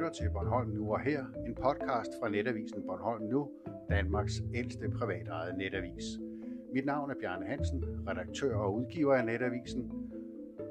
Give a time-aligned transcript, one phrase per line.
[0.00, 3.50] lytter til Bornholm Nu og Her, en podcast fra netavisen Bornholm Nu,
[3.90, 6.04] Danmarks ældste privatejede netavis.
[6.74, 9.92] Mit navn er Bjarne Hansen, redaktør og udgiver af netavisen.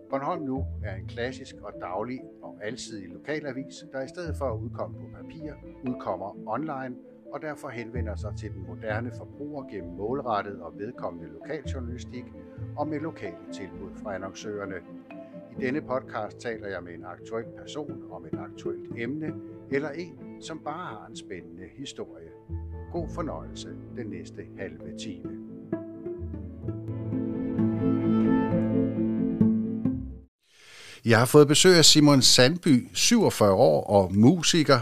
[0.09, 4.59] Bornholm Nu er en klassisk og daglig og alsidig lokalavis, der i stedet for at
[4.59, 5.54] udkomme på papir,
[5.88, 6.96] udkommer online
[7.32, 12.25] og derfor henvender sig til den moderne forbruger gennem målrettet og vedkommende lokaljournalistik
[12.77, 14.75] og med lokale tilbud fra annoncørerne.
[15.60, 19.34] I denne podcast taler jeg med en aktuel person om et aktuelt emne,
[19.72, 22.30] eller en, som bare har en spændende historie.
[22.91, 25.30] God fornøjelse den næste halve time.
[31.05, 34.80] Jeg har fået besøg af Simon Sandby, 47 år og musiker,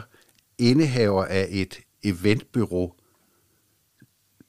[0.57, 2.95] indehaver af et eventbyrå.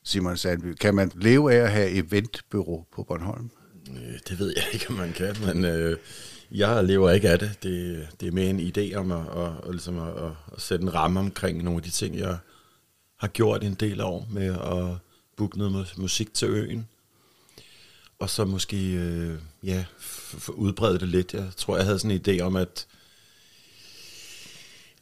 [0.04, 3.50] Simon Sandby, kan man leve af at have eventbyrå på Bornholm?
[3.96, 5.98] Øh, det ved jeg ikke, om man kan, men øh,
[6.50, 7.58] jeg lever ikke af det.
[7.62, 10.82] Det, det er mere en idé om at, at, at, ligesom at, at, at sætte
[10.82, 12.38] en ramme omkring nogle af de ting, jeg
[13.16, 14.96] har gjort en del år med at
[15.36, 16.88] booke noget musik til øen.
[18.18, 19.84] Og så måske øh, ja,
[20.48, 21.34] udbrede det lidt.
[21.34, 22.86] Jeg tror, jeg havde sådan en idé om, at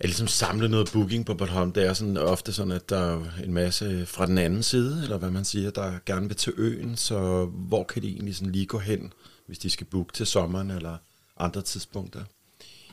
[0.00, 3.22] at ligesom samle noget booking på Bornholm, det er sådan ofte sådan, at der er
[3.44, 6.96] en masse fra den anden side, eller hvad man siger, der gerne vil til øen,
[6.96, 9.12] så hvor kan de egentlig sådan lige gå hen,
[9.46, 10.96] hvis de skal booke til sommeren eller
[11.36, 12.24] andre tidspunkter?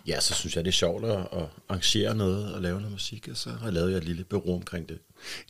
[0.08, 1.28] Ja, så synes jeg, det er sjovt at,
[1.70, 4.90] arrangere noget og lave noget musik, og så har jeg lavet et lille bureau omkring
[4.90, 5.00] det.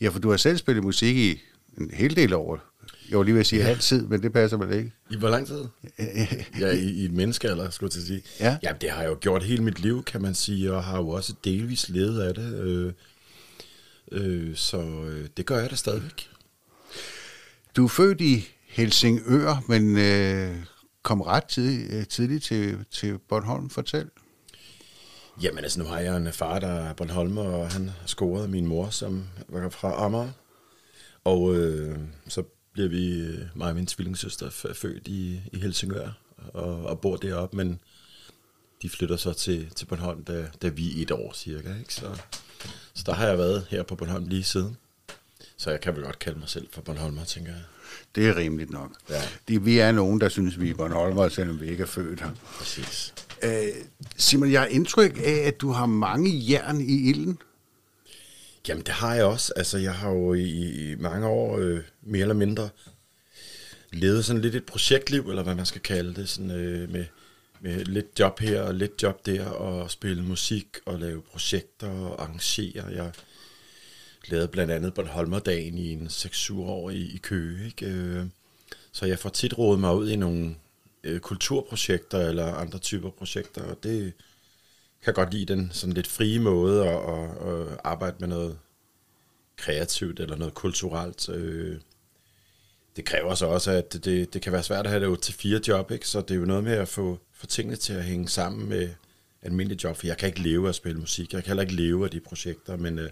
[0.00, 1.40] Ja, for du har selv spillet musik i
[1.78, 2.60] en hel del år.
[3.10, 3.68] Jeg var lige ved at sige ja.
[3.68, 4.92] altid, men det passer vel ikke.
[5.10, 5.64] I hvor lang tid?
[6.60, 8.22] ja, i, i et menneske, eller skulle jeg til at sige.
[8.40, 8.58] Ja.
[8.62, 11.08] ja, det har jeg jo gjort hele mit liv, kan man sige, og har jo
[11.08, 12.54] også delvis levet af det.
[12.54, 12.92] Øh,
[14.12, 16.28] øh, så øh, det gør jeg da stadigvæk.
[17.76, 20.56] Du er født i Helsingør, men øh,
[21.02, 23.70] kom ret tid, øh, tidligt til, til Bornholm.
[23.70, 24.08] Fortæl.
[25.42, 28.90] Jamen altså, nu har jeg en far, der er Bornholm, og han scoret min mor,
[28.90, 30.30] som var fra Amager.
[31.24, 31.98] Og øh,
[32.28, 32.42] så
[32.74, 36.10] bliver vi, øh, mig og min tvillingssøster, født i, i Helsingør
[36.54, 37.80] og, og bor deroppe, men
[38.82, 41.68] de flytter så til, til Bornholm, da, da vi er et år cirka.
[41.78, 41.94] Ikke?
[41.94, 42.20] Så,
[42.94, 44.76] så der har jeg været her på Bornholm lige siden.
[45.56, 47.62] Så jeg kan vel godt kalde mig selv for Bornholmer, tænker jeg.
[48.14, 48.90] Det er rimeligt nok.
[49.10, 49.22] Ja.
[49.48, 52.30] De, vi er nogen, der synes, vi er Bornholmer, selvom vi ikke er født her.
[52.58, 53.14] Præcis.
[53.42, 53.68] Øh,
[54.16, 57.38] Simon, jeg har indtryk af, at du har mange jern i ilden.
[58.68, 59.52] Jamen, det har jeg også.
[59.56, 62.68] Altså, jeg har jo i, i mange år øh, mere eller mindre
[63.92, 67.04] levet sådan lidt et projektliv, eller hvad man skal kalde det, sådan, øh, med,
[67.60, 72.22] med lidt job her og lidt job der, og spille musik og lave projekter og
[72.22, 72.84] arrangere.
[72.84, 73.12] Jeg
[74.28, 77.86] lavede blandt andet Bornholmerdagen i en 6-7 år i, i Køge, ikke?
[77.86, 78.24] Øh,
[78.92, 80.54] så jeg får tit rådet mig ud i nogle
[81.04, 84.12] øh, kulturprojekter eller andre typer projekter, og det
[85.04, 88.58] kan godt lide den sådan lidt frie måde at, at, at arbejde med noget
[89.56, 91.28] kreativt eller noget kulturelt.
[91.28, 91.76] Øh,
[92.96, 95.60] det kræver så også, at det, det kan være svært at have det til fire
[95.68, 96.08] job, ikke?
[96.08, 98.90] så det er jo noget med at få, få tingene til at hænge sammen med
[99.42, 101.74] almindelige job, for jeg kan ikke leve af at spille musik, jeg kan heller ikke
[101.74, 103.10] leve af de projekter, men øh,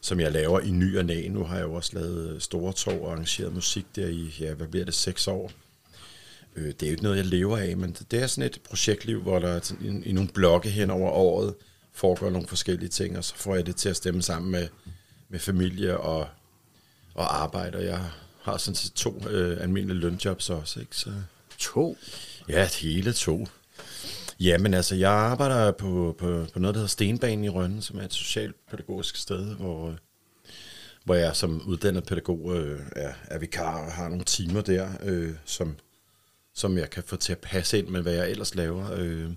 [0.00, 1.28] som jeg laver i ny og næ.
[1.28, 4.54] Nu har jeg jo også lavet øh, store tog og arrangeret musik der i, ja,
[4.54, 5.50] hvad bliver det, seks år.
[6.56, 9.22] Øh, det er jo ikke noget, jeg lever af, men det er sådan et projektliv,
[9.22, 11.54] hvor der i, i nogle blokke hen over året
[11.92, 14.68] foregår nogle forskellige ting, og så får jeg det til at stemme sammen med,
[15.28, 16.28] med familie og,
[17.14, 18.00] og arbejde, og jeg
[18.42, 20.96] har sådan set to øh, almindelige lønjobs også, ikke?
[20.96, 21.10] Så,
[21.58, 21.96] to?
[22.48, 23.46] Ja, hele to.
[24.40, 28.02] Jamen altså, jeg arbejder på, på, på noget, der hedder Stenbanen i Rønne, som er
[28.02, 29.96] et socialpædagogisk sted, hvor,
[31.04, 35.34] hvor jeg som uddannet pædagog øh, er, er vikar og har nogle timer der, øh,
[35.44, 35.76] som
[36.54, 38.92] som jeg kan få til at passe ind med, hvad jeg ellers laver.
[38.92, 39.30] Øh,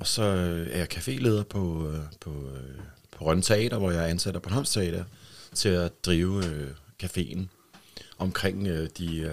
[0.00, 0.22] og så
[0.70, 4.42] er jeg caféleder på, øh, på, øh, på Rønne Teater, hvor jeg er ansat af
[4.42, 5.04] Bornholms Teater,
[5.54, 6.70] til at drive øh,
[7.02, 7.46] caféen
[8.18, 9.32] omkring øh, de øh,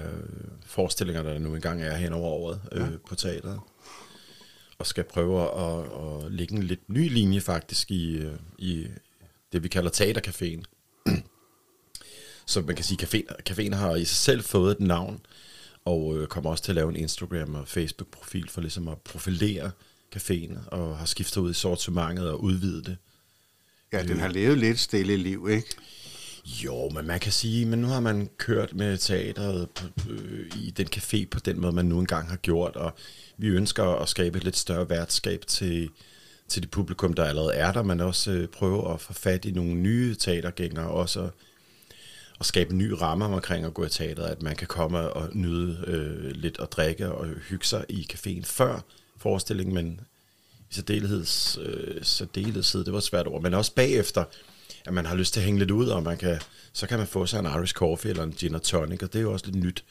[0.66, 2.98] forestillinger, der nu engang er hen over året øh, ja.
[3.08, 3.60] på teateret.
[4.78, 5.86] Og skal prøve at,
[6.26, 8.88] at lægge en lidt ny linje faktisk i, øh, i
[9.54, 10.64] det, vi kalder teatercaféen.
[12.46, 15.22] Så man kan sige, at caféen har i sig selv fået et navn,
[15.86, 19.72] og øh, kommer også til at lave en Instagram- og Facebook-profil for ligesom at profilere
[20.16, 22.98] caféen, og har skiftet ud i sortimentet og udvidet det.
[23.94, 25.76] Ja, den har levet lidt stille liv, ikke?
[26.46, 30.72] Jo, men man kan sige, men nu har man kørt med teateret på, øh, i
[30.72, 32.94] den café på den måde, man nu engang har gjort, og
[33.38, 35.90] vi ønsker at skabe et lidt større værtskab til,
[36.48, 39.52] til det publikum, der allerede er der, men også øh, prøve at få fat i
[39.52, 41.30] nogle nye teatergængere, også
[42.40, 45.30] at skabe en ny ramme omkring at gå i teateret, at man kan komme og
[45.34, 48.80] nyde øh, lidt og drikke og hygge sig i caféen før
[49.18, 50.00] forestillingen, men
[50.72, 51.26] i særdeleshed,
[51.66, 54.24] øh, særdeleshed, det var et svært ord, men også bagefter,
[54.86, 56.40] at man har lyst til at hænge lidt ud, og man kan,
[56.74, 59.20] så kan man få sig en Irish coffee eller en gin og tonic, og det
[59.20, 59.84] er jo også lidt nyt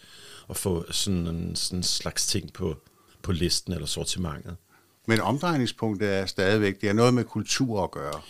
[0.50, 2.76] at få sådan en sådan slags ting på,
[3.22, 4.56] på listen eller sortimentet.
[5.06, 8.20] Men omdrejningspunktet er stadigvæk, det er noget med kultur at gøre.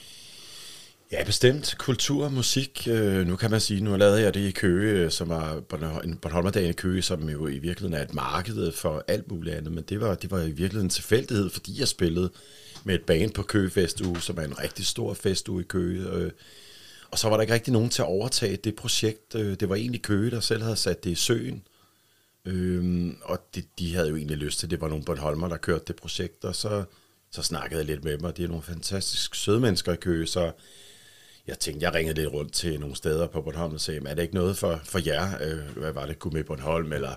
[1.13, 1.75] Ja, bestemt.
[1.79, 2.89] Kultur og musik.
[2.91, 5.63] Øh, nu kan man sige, nu lavede jeg det i Køge, øh, som var
[6.05, 9.73] en Bornholmerdag i Køge, som jo i virkeligheden er et marked for alt muligt andet,
[9.73, 12.31] men det var, det var i virkeligheden en tilfældighed, fordi jeg spillede
[12.85, 16.11] med et band på Køge Festuge, som er en rigtig stor festuge i Køge.
[16.11, 16.31] Øh,
[17.11, 19.35] og så var der ikke rigtig nogen til at overtage det projekt.
[19.35, 21.63] Øh, det var egentlig Køge, der selv havde sat det i søen.
[22.45, 25.85] Øhm, og det, de havde jo egentlig lyst til, det var nogle Bornholmer, der kørte
[25.87, 26.85] det projekt, og så,
[27.31, 30.27] så snakkede jeg lidt med dem, og det er nogle fantastisk søde mennesker i Køge,
[30.27, 30.53] så
[31.47, 34.23] jeg tænkte, jeg ringede lidt rundt til nogle steder på Bornholm og sagde, er det
[34.23, 35.31] ikke noget for, for jer?
[35.41, 37.15] Øh, hvad var det, med Bornholm eller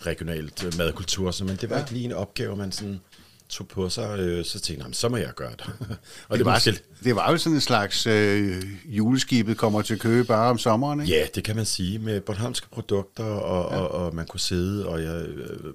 [0.00, 1.30] regionalt øh, madkultur?
[1.30, 1.82] Så, men det var ja.
[1.82, 3.00] ikke lige en opgave, man sådan
[3.48, 5.66] tog på sig, øh, så tænkte jeg, så må jeg gøre det.
[5.68, 6.78] og det, det, var, måske...
[7.04, 11.12] det var jo sådan en slags øh, juleskibet kommer til Køge bare om sommeren, ikke?
[11.12, 13.80] Ja, det kan man sige, med bornholmske produkter, og, ja.
[13.80, 15.26] og, og man kunne sidde og jeg,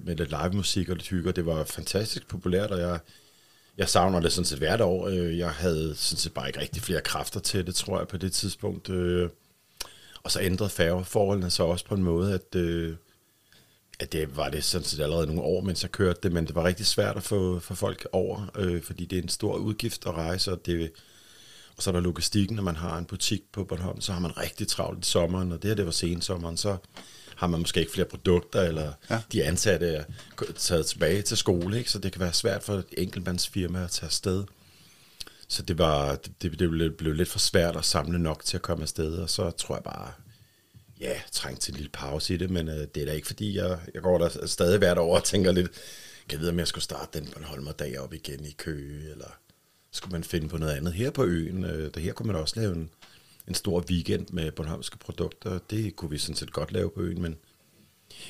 [0.04, 2.98] med lidt live musik og lidt hygge, det var fantastisk populært, og jeg
[3.78, 5.08] jeg savner det sådan set hvert år.
[5.08, 8.16] Øh, jeg havde sådan set bare ikke rigtig flere kræfter til det, tror jeg, på
[8.16, 8.90] det tidspunkt.
[8.90, 9.28] Øh.
[10.24, 12.96] Og så ændrede færgeforholdene så også på en måde, at, øh,
[14.00, 16.54] at det var det sådan set allerede nogle år, mens jeg kørte det, men det
[16.54, 20.06] var rigtig svært at få, få folk over, øh, fordi det er en stor udgift
[20.06, 20.92] at rejse, og, det,
[21.76, 24.38] og så er der logistikken, når man har en butik på Bornholm, så har man
[24.38, 26.76] rigtig travlt i sommeren, og det her det var sensommeren, så
[27.36, 29.20] har man måske ikke flere produkter, eller ja.
[29.32, 30.04] de ansatte er
[30.56, 31.90] taget tilbage til skole, ikke?
[31.90, 34.44] så det kan være svært for et enkeltmandsfirma at tage afsted.
[35.48, 38.62] Så det, var, det, det blev, blev lidt for svært at samle nok til at
[38.62, 40.12] komme afsted, og så tror jeg bare,
[41.00, 43.56] ja, trængt til en lille pause i det, men øh, det er da ikke fordi,
[43.56, 45.70] jeg, jeg går der stadig hvert år og tænker lidt,
[46.28, 49.38] kan jeg vide, om jeg skulle starte den Bornholmer dag op igen i Køge, eller
[49.90, 51.64] skulle man finde på noget andet her på øen.
[51.64, 52.90] Øh, der her kunne man også lave en,
[53.48, 55.58] en stor weekend med bornholmske produkter.
[55.70, 57.36] Det kunne vi sådan set godt lave på øen, men,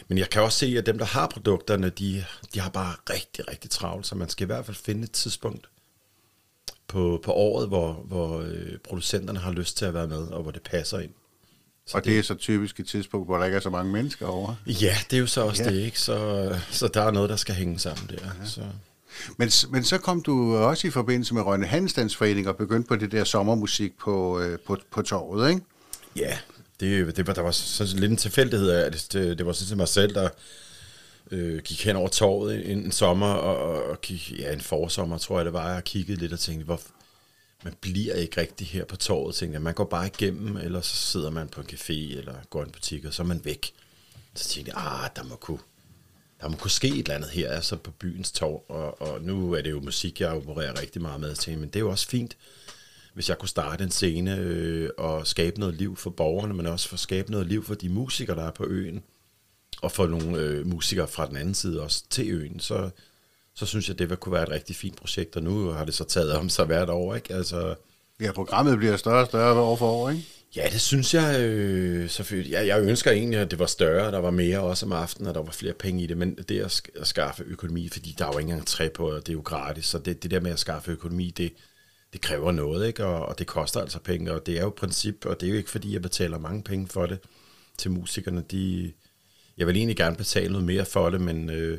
[0.09, 2.25] men jeg kan også se, at dem, der har produkterne, de,
[2.55, 5.69] de har bare rigtig, rigtig travlt, så man skal i hvert fald finde et tidspunkt
[6.89, 10.51] på, på året, hvor, hvor øh, producenterne har lyst til at være med, og hvor
[10.51, 11.13] det passer ind.
[11.87, 13.93] Så og det, det er så typisk et tidspunkt, hvor der ikke er så mange
[13.93, 14.55] mennesker over.
[14.67, 15.71] Ja, det er jo så også ja.
[15.71, 16.01] det, ikke?
[16.01, 18.27] Så, så der er noget, der skal hænge sammen der.
[18.41, 18.47] Ja.
[18.47, 18.63] Så.
[19.37, 23.13] Men, men så kom du også i forbindelse med Rønne Handelsstandsforening og begyndte på det
[23.13, 25.63] der sommermusik på, øh, på, på torvet, ikke?
[26.17, 26.39] Ja,
[26.81, 29.69] det, det var, der var sådan lidt en tilfældighed af, at det, det var sådan
[29.69, 30.29] set mig selv, der
[31.31, 35.39] øh, gik hen over torvet en, en sommer, og, og gik, ja, en forsommer, tror
[35.39, 36.81] jeg det var, og kiggede lidt og tænkte, hvor,
[37.65, 39.63] man bliver ikke rigtig her på torvet, tænkte jeg.
[39.63, 42.71] Man går bare igennem, eller så sidder man på en café, eller går i en
[42.71, 43.73] butik, og så er man væk.
[44.35, 45.59] Så tænkte jeg, ah, der må kunne
[46.45, 49.53] der må kunne ske et eller andet her, altså på byens torv, og, og nu
[49.53, 52.09] er det jo musik, jeg opererer rigtig meget med til, men det er jo også
[52.09, 52.37] fint,
[53.15, 56.89] hvis jeg kunne starte en scene øh, og skabe noget liv for borgerne, men også
[56.89, 59.03] for at skabe noget liv for de musikere, der er på øen,
[59.83, 62.91] og for nogle øh, musikere fra den anden side også til øen, så,
[63.55, 65.95] så synes jeg, det vil kunne være et rigtig fint projekt, og nu har det
[65.95, 67.35] så taget om sig hvert år, ikke?
[67.35, 67.75] Altså,
[68.21, 70.25] ja, programmet bliver større og større år for år, ikke?
[70.57, 72.53] Ja, det synes jeg øh, selvfølgelig.
[72.53, 75.35] Jeg, jeg ønsker egentlig, at det var større, der var mere også om aftenen, og
[75.35, 78.33] der var flere penge i det, men det at, at skaffe økonomi, fordi der er
[78.33, 80.51] jo ikke engang træ på, og det er jo gratis, så det, det der med
[80.51, 81.53] at skaffe økonomi, det,
[82.13, 83.05] det kræver noget, ikke?
[83.05, 85.57] Og, og det koster altså penge, og det er jo princip, og det er jo
[85.57, 87.19] ikke fordi, jeg betaler mange penge for det
[87.79, 88.45] til musikerne.
[88.51, 88.93] De,
[89.59, 91.79] jeg vil egentlig gerne betale noget mere for det, men, øh,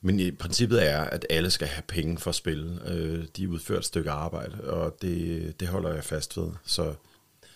[0.00, 2.80] men i princippet er, at alle skal have penge for at spille.
[2.88, 6.50] Øh, de udfører et stykke arbejde, og det, det holder jeg fast ved.
[6.64, 6.94] Så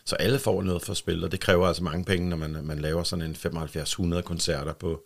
[0.08, 2.78] så alle får noget for spil, og det kræver altså mange penge, når man, man
[2.78, 3.36] laver sådan en
[4.16, 5.02] 75-100 koncerter på,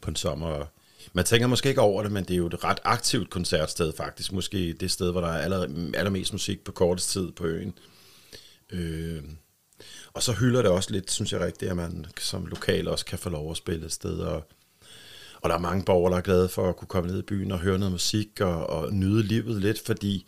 [0.00, 0.64] på en sommer.
[1.12, 4.32] Man tænker måske ikke over det, men det er jo et ret aktivt koncertsted faktisk.
[4.32, 5.62] Måske det sted, hvor der er aller,
[5.94, 7.78] allermest musik på kortest tid på øen.
[8.70, 9.22] Øh,
[10.12, 13.18] og så hylder det også lidt, synes jeg rigtigt, at man som lokal også kan
[13.18, 14.18] få lov at spille et sted.
[14.18, 14.42] Og,
[15.40, 17.52] og der er mange borgere, der er glade for at kunne komme ned i byen
[17.52, 20.26] og høre noget musik og, og nyde livet lidt, fordi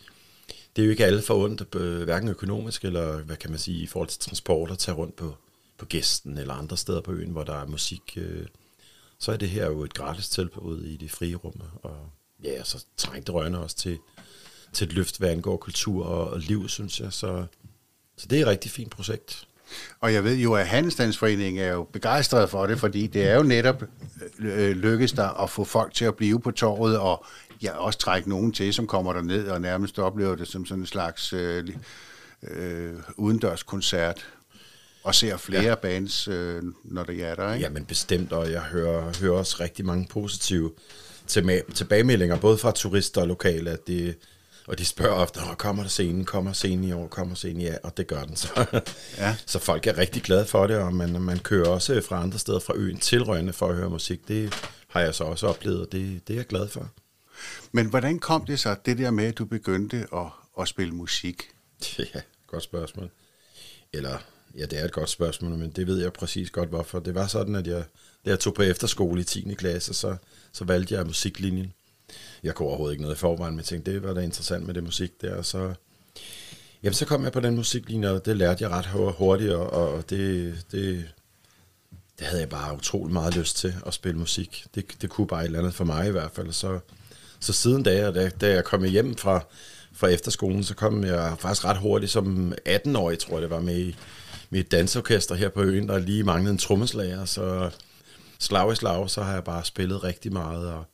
[0.77, 3.83] det er jo ikke alle for ondt, øh, hverken økonomisk eller, hvad kan man sige,
[3.83, 5.37] i forhold til transport at tage rundt på,
[5.79, 8.03] på gæsten eller andre steder på øen, hvor der er musik.
[8.17, 8.47] Øh,
[9.19, 11.97] så er det her jo et gratis tilbud i det frie rum, og
[12.45, 13.99] ja, så trængte Rønne også til,
[14.73, 17.13] til et løft, hvad angår kultur og, og liv, synes jeg.
[17.13, 17.47] Så,
[18.17, 19.47] så det er et rigtig fint projekt.
[20.01, 23.43] Og jeg ved jo, at Handelsstandsforeningen er jo begejstret for det, fordi det er jo
[23.43, 23.83] netop
[24.39, 27.27] øh, øh lykkes der at få folk til at blive på torvet og
[27.65, 30.83] ja, også trække nogen til, som kommer der ned og nærmest oplever det som sådan
[30.83, 31.69] en slags øh,
[32.43, 34.27] øh, udendørskoncert
[35.05, 35.75] og ser flere ja.
[35.75, 37.65] bands, øh, når det er der, ikke?
[37.65, 40.73] Ja, men bestemt, og jeg hører, hører også rigtig mange positive
[41.75, 44.17] tilbagemeldinger, både fra turister og lokale, at det
[44.67, 47.69] Og de spørger ofte, Åh, kommer der scenen, kommer scenen i år, kommer scenen i
[47.69, 48.49] år, og det gør den så.
[49.19, 49.37] Ja.
[49.47, 52.59] så folk er rigtig glade for det, og man, man kører også fra andre steder
[52.59, 54.29] fra øen til Rønne for at høre musik.
[54.29, 54.55] Det
[54.89, 56.89] har jeg så også oplevet, og det, det er jeg glad for.
[57.73, 60.27] Men hvordan kom det så, det der med, at du begyndte at,
[60.61, 61.43] at spille musik?
[61.99, 63.11] Ja, godt spørgsmål.
[63.93, 64.19] Eller,
[64.59, 66.99] ja, det er et godt spørgsmål, men det ved jeg præcis godt, hvorfor.
[66.99, 67.85] Det var sådan, at jeg,
[68.25, 69.55] da jeg tog på efterskole i 10.
[69.55, 70.17] klasse, så,
[70.53, 71.73] så valgte jeg musiklinjen.
[72.43, 74.83] Jeg kunne overhovedet ikke noget i forvejen, men tænkte, det var da interessant med det
[74.83, 75.75] musik der, og så,
[76.83, 80.11] jamen, så kom jeg på den musiklinje, og det lærte jeg ret hurtigt, og, og
[80.11, 81.09] det, det,
[82.19, 84.67] det havde jeg bare utrolig meget lyst til at spille musik.
[84.75, 86.53] Det, det kunne bare et eller andet for mig i hvert fald.
[86.53, 86.81] Så,
[87.45, 89.41] så siden da, da, da jeg kom hjem fra,
[89.93, 93.79] fra efterskolen, så kom jeg faktisk ret hurtigt som 18-årig, tror jeg det var, med
[93.79, 93.97] i,
[94.55, 97.25] mit dansorkester her på øen, der lige manglede en trommeslager.
[97.25, 97.71] Så
[98.39, 100.85] slag i slag, så har jeg bare spillet rigtig meget, og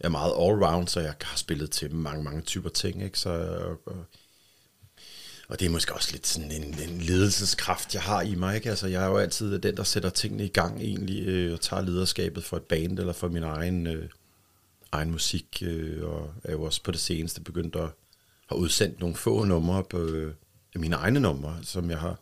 [0.00, 3.02] jeg er meget all-round, så jeg har spillet til mange, mange typer ting.
[3.02, 3.18] Ikke?
[3.18, 4.04] Så, og, og,
[5.48, 8.56] og det er måske også lidt sådan en, en ledelseskraft, jeg har i mig.
[8.56, 8.70] Ikke?
[8.70, 11.82] Altså, jeg er jo altid den, der sætter tingene i gang egentlig, øh, og tager
[11.82, 14.08] lederskabet for et band eller for min egen, øh,
[14.92, 15.62] egen musik.
[15.62, 17.88] Øh, og er jo også på det seneste begyndt at
[18.48, 20.34] have udsendt nogle få numre på øh,
[20.74, 22.18] mine egne numre, som jeg har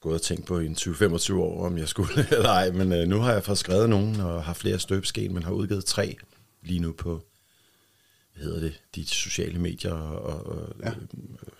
[0.00, 2.70] gået og tænkt på i en 20-25 år, om jeg skulle eller ej.
[2.70, 5.84] Men øh, nu har jeg fået skrevet nogen og har flere støbsken, men har udgivet
[5.84, 6.16] tre
[6.62, 7.22] lige nu på
[8.34, 10.90] hvad hedder det, de sociale medier og, og ja.
[10.90, 10.96] øh,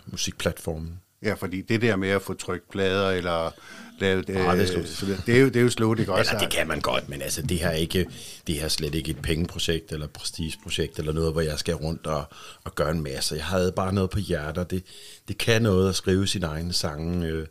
[0.05, 0.99] musikplatformen.
[1.23, 3.51] Ja, fordi det der med at få trykt plader eller
[3.99, 4.29] lavet...
[4.29, 6.31] Ah, det er øh, det, er jo, det er jo slut, ikke også?
[6.31, 8.07] Eller det kan man godt, men altså det her er ikke,
[8.47, 12.07] det her er slet ikke et pengeprojekt eller prestigeprojekt eller noget, hvor jeg skal rundt
[12.07, 12.23] og,
[12.63, 13.35] og gøre en masse.
[13.35, 14.71] Jeg havde bare noget på hjertet.
[14.71, 14.83] Det,
[15.27, 17.27] det kan noget at skrive sin egne sange.
[17.27, 17.47] Øh,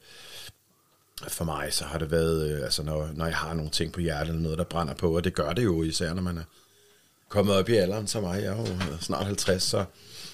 [1.29, 4.01] for mig så har det været, øh, altså når, når jeg har nogle ting på
[4.01, 6.45] hjertet eller noget, der brænder på, og det gør det jo især, når man er
[7.29, 8.67] kommet op i alderen som mig, jeg er jo
[9.01, 9.85] snart 50, så,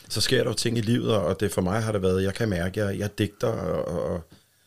[0.08, 2.34] så sker der jo ting i livet, og det for mig har det været, jeg
[2.34, 4.22] kan mærke, at jeg, jeg digter og, og,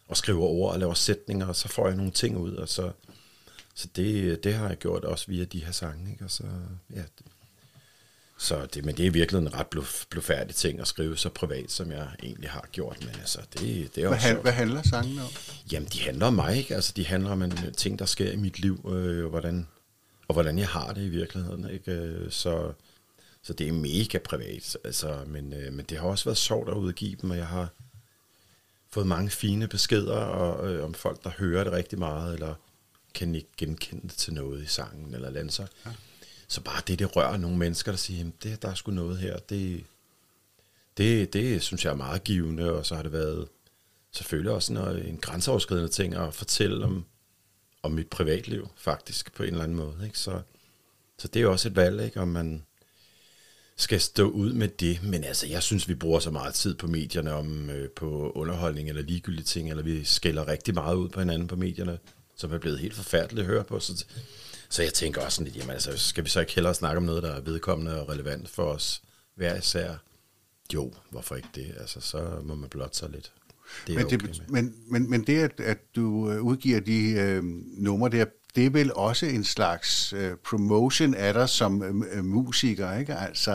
[0.08, 2.92] og skriver ord og laver sætninger, og så får jeg nogle ting ud, og så,
[3.76, 6.26] så det, det har jeg gjort også via de her sange, ikke?
[6.26, 6.44] Og så,
[6.96, 7.02] ja,
[8.42, 11.72] så det, men det er virkelig en ret bluf, blufærdig ting at skrive så privat,
[11.72, 12.98] som jeg egentlig har gjort.
[13.00, 15.30] Men altså, det, det er Hvad, også han, hvad handler sangene om?
[15.72, 16.76] Jamen, de handler om mig, ikke?
[16.76, 19.68] Altså, de handler om en ting, der sker i mit liv, øh, og, hvordan,
[20.28, 21.92] og hvordan jeg har det i virkeligheden, ikke?
[21.92, 22.74] Øh, Så,
[23.44, 26.76] så det er mega privat, altså, men, øh, men det har også været sjovt at
[26.76, 27.70] udgive dem, og jeg har
[28.90, 32.56] fået mange fine beskeder og, øh, om folk, der hører det rigtig meget, eller
[33.14, 35.54] kan ikke genkende det til noget i sangen, eller andet.
[35.54, 35.92] Så, ja.
[36.48, 39.18] så bare det, det rører nogle mennesker, der siger, "Jamen, det, der er sgu noget
[39.18, 39.84] her, det,
[40.98, 43.48] det, det synes jeg er meget givende, og så har det været
[44.12, 47.06] selvfølgelig også noget, en grænseoverskridende ting at fortælle om,
[47.84, 49.96] om mit privatliv, faktisk, på en eller anden måde.
[50.04, 50.20] Ikke?
[50.20, 50.42] Så,
[51.18, 52.22] så det er jo også et valg, ikke?
[52.22, 52.66] om man
[53.80, 55.04] skal stå ud med det.
[55.04, 58.90] Men altså, jeg synes, vi bruger så meget tid på medierne om øh, på underholdning
[58.90, 62.00] eller ligegyldige ting, eller vi skælder rigtig meget ud på hinanden på medierne,
[62.36, 63.80] som er blevet helt forfærdeligt at høre på.
[63.80, 64.06] Så,
[64.70, 67.04] så jeg tænker også sådan lidt, jamen altså, skal vi så ikke hellere snakke om
[67.04, 69.02] noget, der er vedkommende og relevant for os
[69.36, 69.96] hver især?
[70.74, 71.76] Jo, hvorfor ikke det?
[71.80, 73.32] Altså, så må man blot sig lidt.
[73.88, 74.62] Det Men okay det, med.
[74.62, 77.44] men, men, men det, at, at du øh, udgiver de øh,
[77.78, 78.26] numre der,
[78.60, 83.16] det er vel også en slags øh, promotion af dig som øh, øh, musiker, ikke?
[83.16, 83.52] Altså,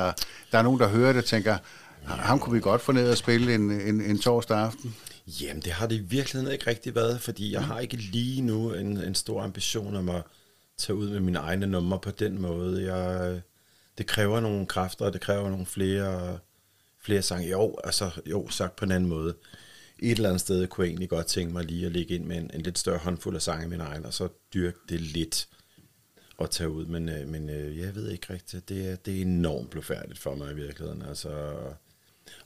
[0.53, 1.57] der er nogen, der hører det og tænker,
[2.05, 4.97] ham kunne vi godt få ned og spille en, en, en torsdag aften.
[5.27, 8.73] Jamen, det har det i virkeligheden ikke rigtig været, fordi jeg har ikke lige nu
[8.73, 10.23] en, en stor ambition om at
[10.79, 12.95] tage ud med mine egne numre på den måde.
[12.95, 13.41] Jeg,
[13.99, 16.39] det kræver nogle kræfter, og det kræver nogle flere,
[17.03, 17.49] flere sange.
[17.49, 19.35] Jo, altså, jo, sagt på en anden måde.
[19.99, 22.37] Et eller andet sted kunne jeg egentlig godt tænke mig lige at ligge ind med
[22.37, 25.49] en, en lidt større håndfuld af sange i min egen, og så dyrke det lidt
[26.41, 26.87] at tage ud.
[26.87, 28.69] Men, øh, men øh, jeg ved ikke rigtigt.
[28.69, 31.03] Det er, det er enormt blufærdigt for mig i virkeligheden.
[31.03, 31.57] Altså,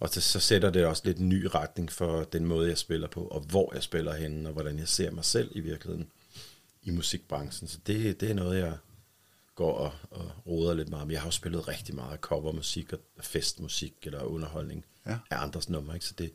[0.01, 3.09] og så, så sætter det også lidt en ny retning for den måde, jeg spiller
[3.09, 6.11] på, og hvor jeg spiller henne, og hvordan jeg ser mig selv i virkeligheden
[6.83, 7.69] i musikbranchen.
[7.69, 8.77] Så det, det er noget, jeg
[9.55, 11.15] går og, og roder lidt meget med.
[11.15, 15.19] Jeg har jo spillet rigtig meget covermusik og festmusik eller underholdning ja.
[15.31, 16.07] af andres numre, ikke?
[16.07, 16.33] så det,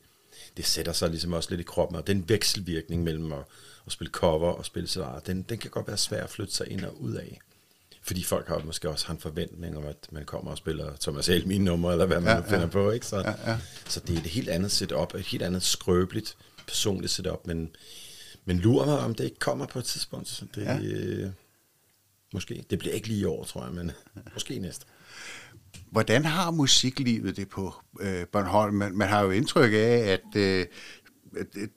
[0.56, 3.44] det sætter sig ligesom også lidt i kroppen, og den vekselvirkning mellem at,
[3.86, 6.70] at spille cover og spille eget, den, den kan godt være svær at flytte sig
[6.70, 7.40] ind og ud af.
[8.02, 11.26] Fordi folk har måske også har en forventning om, at man kommer og spiller Thomas
[11.26, 12.66] Helmin nummer, eller hvad man Ja, finder ja.
[12.66, 12.90] på.
[12.90, 13.06] Ikke?
[13.06, 13.58] Så, Ja, ja.
[13.86, 16.36] så det er et helt andet setup, et helt andet skrøbeligt,
[16.66, 17.70] personligt setup, men,
[18.44, 20.28] men lurer mig, om det ikke kommer på et tidspunkt.
[20.28, 20.78] Så det, ja.
[20.78, 21.30] øh,
[22.32, 22.64] måske.
[22.70, 23.92] Det bliver ikke lige i år, tror jeg, men
[24.34, 24.86] måske næste.
[25.90, 28.74] Hvordan har musiklivet det på øh, Bornholm?
[28.74, 30.66] Man, man har jo indtryk af, at øh,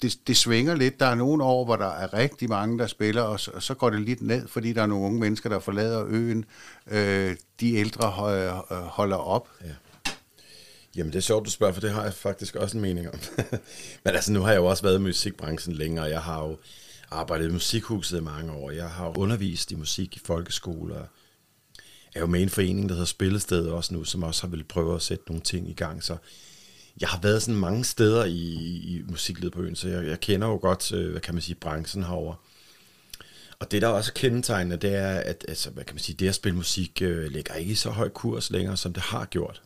[0.02, 1.00] det, det svinger lidt.
[1.00, 3.74] Der er nogle år, hvor der er rigtig mange, der spiller, og så, og så
[3.74, 6.46] går det lidt ned, fordi der er nogle unge mennesker, der forlader øen.
[6.88, 9.50] Øh, de ældre holder, øh, holder op.
[9.66, 9.74] Ja.
[10.96, 13.20] Jamen, det er sjovt, du spørger, for det har jeg faktisk også en mening om.
[14.04, 16.58] Men altså, nu har jeg jo også været i musikbranchen længere, jeg har jo
[17.12, 18.72] arbejdet i musikhuset i mange år.
[18.72, 21.02] Jeg har undervist i musik i folkeskoler.
[22.18, 24.50] Jeg er jo med i en forening, der hedder Spillested også nu, som også har
[24.50, 26.04] ville prøve at sætte nogle ting i gang.
[26.04, 26.18] Så
[27.02, 30.48] jeg har været sådan mange steder i, i musiklivet på øen, så jeg, jeg kender
[30.48, 32.36] jo godt, øh, hvad kan man sige, branchen herover.
[33.60, 36.28] Og det, der også er kendetegnende, det er, at altså, hvad kan man sige, det
[36.28, 39.62] at spille musik øh, ligger ikke i så høj kurs længere, som det har gjort.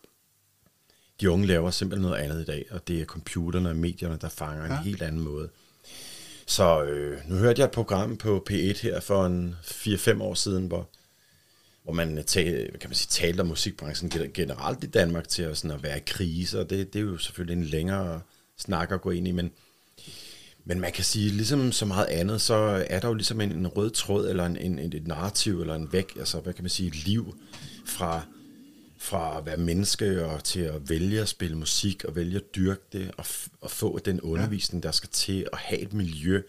[1.22, 4.30] De unge laver simpelthen noget andet i dag, og det er computerne og medierne, der
[4.30, 4.78] fanger ja.
[4.78, 5.50] en helt anden måde.
[6.46, 10.68] Så øh, nu hørte jeg et program på P1 her for en 4-5 år siden,
[10.68, 10.90] hvor,
[11.84, 15.78] hvor man tal, kan man sige, talte om musikbranchen generelt i Danmark til at, sådan
[15.78, 18.22] at være i krise, og det, det er jo selvfølgelig en længere
[18.58, 19.52] snak at gå ind i, men,
[20.66, 23.68] men man kan sige, ligesom så meget andet, så er der jo ligesom en, en
[23.68, 26.90] rød tråd, eller en, en, et narrativ, eller en væk, altså hvad kan man sige,
[26.90, 27.36] liv
[27.86, 28.22] fra,
[28.98, 32.82] fra at være menneske og til at vælge at spille musik og vælge at dyrke
[32.94, 33.26] det og,
[33.62, 36.42] og få den undervisning, der skal til at have et miljø,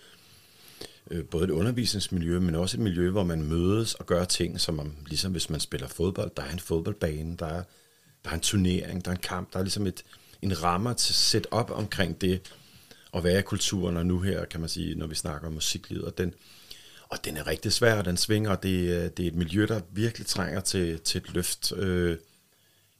[1.10, 4.78] øh, både et undervisningsmiljø, men også et miljø, hvor man mødes og gør ting, som
[4.78, 7.62] om, ligesom hvis man spiller fodbold, der er en fodboldbane, der er,
[8.24, 10.04] der er en turnering, der er en kamp, der er ligesom et,
[10.42, 12.52] en rammer til at sætte op omkring det,
[13.12, 16.04] og være er kulturen, og nu her, kan man sige, når vi snakker om musiklivet,
[16.04, 16.34] og den,
[17.08, 19.66] og den er rigtig svær, og den svinger, og det, øh, det er et miljø,
[19.66, 22.16] der virkelig trænger til, til et løft øh,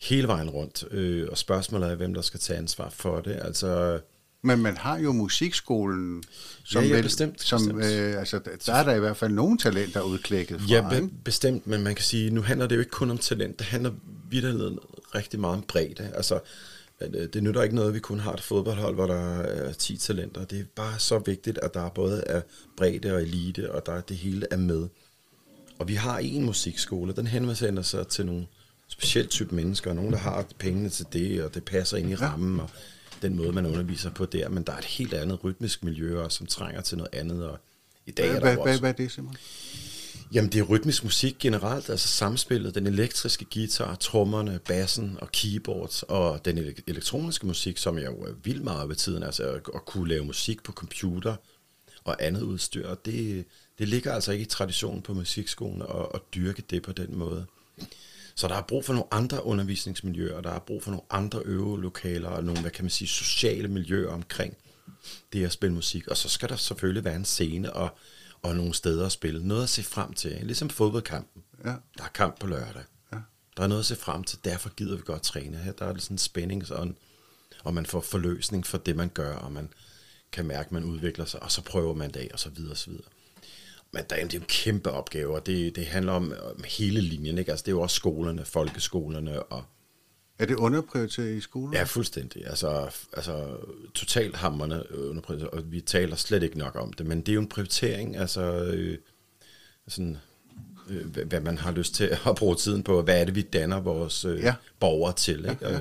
[0.03, 0.85] hele vejen rundt.
[0.91, 3.39] Øh, og spørgsmålet er, hvem der skal tage ansvar for det.
[3.43, 4.01] Altså,
[4.43, 6.23] men man har jo musikskolen,
[6.65, 7.85] som, ja, ja, vel, bestemt, som bestemt.
[7.85, 10.67] Øh, altså, der er der i hvert fald nogle talenter udklækket fra.
[10.69, 13.59] Ja, be- bestemt, men man kan sige, nu handler det jo ikke kun om talent,
[13.59, 13.91] det handler
[14.31, 14.77] videre
[15.15, 16.11] rigtig meget om bredde.
[16.15, 16.41] Altså,
[17.01, 19.73] at, øh, det nytter ikke noget, at vi kun har et fodboldhold, hvor der er
[19.73, 20.45] 10 talenter.
[20.45, 22.41] Det er bare så vigtigt, at der både er
[22.77, 24.89] bredde og elite, og der det hele er med.
[25.79, 28.47] Og vi har en musikskole, den henvender sig til nogle
[28.89, 32.61] specielt type mennesker, nogen, der har pengene til det, og det passer ind i rammen,
[32.61, 32.71] og
[33.23, 36.39] den måde, man underviser på der, men der er et helt andet rytmisk miljø, også,
[36.39, 37.59] som trænger til noget andet, og
[38.07, 38.81] i dag er der Hvad, hvad, også...
[38.81, 39.37] hvad er det, Simon?
[40.33, 46.03] Jamen, det er rytmisk musik generelt, altså samspillet, den elektriske guitar, trommerne, bassen og keyboards,
[46.03, 49.61] og den ele- elektroniske musik, som jeg jo er vildt meget ved tiden, altså at,
[49.75, 51.37] at kunne lave musik på computer
[52.05, 53.45] og andet udstyr, og det,
[53.79, 57.47] det ligger altså ikke i traditionen på musikskolen at, at dyrke det på den måde.
[58.35, 62.29] Så der er brug for nogle andre undervisningsmiljøer, der er brug for nogle andre øvelokaler,
[62.29, 64.57] og nogle, hvad kan man sige, sociale miljøer omkring
[65.33, 66.09] det at spille musik.
[66.09, 67.97] Og så skal der selvfølgelig være en scene og,
[68.43, 69.47] og nogle steder at spille.
[69.47, 71.43] Noget at se frem til, ligesom fodboldkampen.
[71.65, 71.75] Ja.
[71.99, 72.83] Der er kamp på lørdag.
[73.13, 73.19] Ja.
[73.57, 75.73] Der er noget at se frem til, derfor gider vi godt træne her.
[75.73, 76.89] Der er sådan en spænding, og,
[77.65, 79.73] og man får forløsning for det, man gør, og man
[80.33, 82.73] kan mærke, at man udvikler sig, og så prøver man det af, og så videre,
[82.73, 83.05] og så videre.
[83.93, 87.01] Men der, det er jo en kæmpe opgave, og det, det handler om, om hele
[87.01, 87.39] linjen.
[87.39, 87.51] Ikke?
[87.51, 89.65] Altså, det er jo også skolerne, folkeskolerne og
[90.39, 91.75] Er det underprioriteret i skolen?
[91.75, 92.47] Ja, fuldstændig.
[92.47, 93.57] Altså, altså
[93.95, 97.41] totalt hammerne underprioriteret, og vi taler slet ikke nok om det, men det er jo
[97.41, 98.99] en prioritering, altså øh,
[99.89, 100.17] sådan,
[100.89, 103.81] øh, hvad- man har lyst til at bruge tiden på, hvad er det, vi danner
[103.81, 104.45] vores øh, Ja.
[104.47, 104.55] ja.
[104.81, 105.57] borgere til, ikke?
[105.69, 105.79] Ja, ja.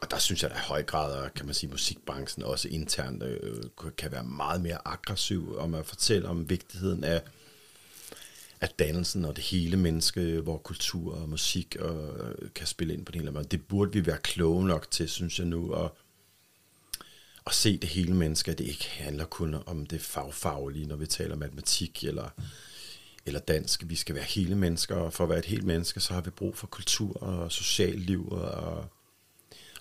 [0.00, 3.64] Og der synes jeg, at i høj grad, kan man sige, musikbranchen også internt øh,
[3.98, 7.22] kan være meget mere aggressiv om at fortælle om vigtigheden af,
[8.60, 13.06] af dannelsen og det hele menneske, hvor kultur og musik og, øh, kan spille ind
[13.06, 13.44] på den hele måde.
[13.44, 15.90] Det burde vi være kloge nok til, synes jeg nu, at,
[17.46, 21.06] at se det hele menneske, at det ikke handler kun om det fagfaglige, når vi
[21.06, 22.28] taler matematik eller,
[23.26, 23.82] eller dansk.
[23.86, 26.30] Vi skal være hele mennesker, og for at være et helt menneske, så har vi
[26.30, 28.84] brug for kultur og socialt liv og,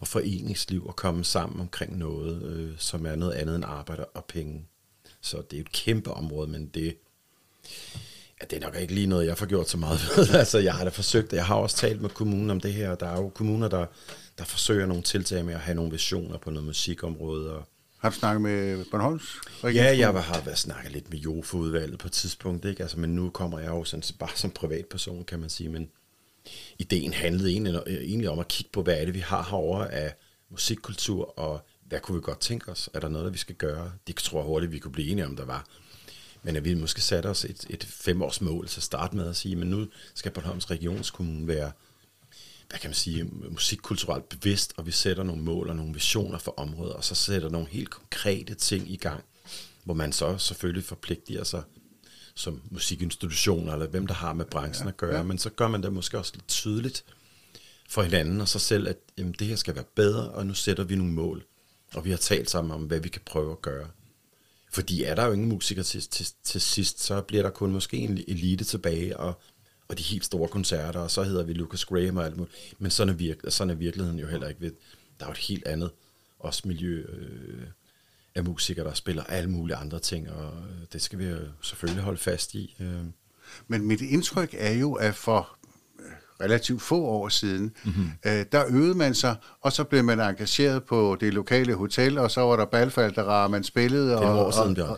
[0.04, 4.26] og foreningsliv og komme sammen omkring noget, øh, som er noget andet end arbejde og
[4.26, 4.66] penge.
[5.22, 6.98] Så det er et kæmpe område, men det,
[8.42, 10.30] ja, det er nok ikke lige noget, jeg får gjort så meget ved.
[10.30, 13.00] altså, jeg har da forsøgt, jeg har også talt med kommunen om det her, og
[13.00, 13.86] der er jo kommuner, der,
[14.38, 17.54] der forsøger nogle tiltag med at have nogle visioner på noget musikområde.
[17.54, 17.64] Og,
[17.98, 19.36] Har du snakket med Bornholms?
[19.64, 22.82] ja, jeg har været snakket lidt med Jofo-udvalget på et tidspunkt, ikke?
[22.82, 25.90] Altså, men nu kommer jeg jo sådan, bare som privatperson, kan man sige, men
[26.80, 30.14] ideen handlede øh, egentlig, om at kigge på, hvad er det, vi har herovre af
[30.50, 32.90] musikkultur, og hvad kunne vi godt tænke os?
[32.94, 33.92] Er der noget, der vi skal gøre?
[34.08, 35.68] Det tror jeg hurtigt, vi kunne blive enige om, der var.
[36.44, 39.36] Men at vi måske satte os et, et femårs mål til at starte med at
[39.36, 41.72] sige, men nu skal Bornholms Regionskommune være,
[42.70, 46.54] hvad kan man sige, musikkulturelt bevidst, og vi sætter nogle mål og nogle visioner for
[46.58, 49.24] området, og så sætter nogle helt konkrete ting i gang,
[49.84, 51.64] hvor man så selvfølgelig forpligter sig
[52.36, 55.24] som musikinstitutioner, eller hvem der har med branchen at gøre, ja.
[55.24, 57.06] men så gør man det måske også lidt tydeligt
[57.90, 60.84] for hinanden og sig selv, at jamen, det her skal være bedre, og nu sætter
[60.84, 61.44] vi nogle mål,
[61.94, 63.88] og vi har talt sammen om, hvad vi kan prøve at gøre.
[64.72, 67.98] Fordi er der jo ingen musikere til, til, til sidst, så bliver der kun måske
[67.98, 69.42] en elite tilbage, og,
[69.88, 72.56] og de helt store koncerter, og så hedder vi Lucas Graham og alt muligt.
[72.80, 74.62] Men sådan er, virke, sådan er virkeligheden jo heller ikke.
[74.62, 74.72] Ved,
[75.20, 75.92] der er jo et helt andet
[76.40, 77.68] også miljø øh,
[78.36, 82.04] af musikere, der spiller alle mulige andre ting, og øh, det skal vi jo selvfølgelig
[82.04, 82.76] holde fast i.
[82.80, 83.06] Øh.
[83.68, 85.58] Men mit indtryk er jo, at for
[86.42, 88.12] relativt få år siden, mm-hmm.
[88.26, 92.32] øh, der øvede man sig, og så blev man engageret på det lokale hotel, og
[92.32, 94.10] så var der balfalderer, man spillede.
[94.10, 94.98] Det er og, år siden, Bjørn.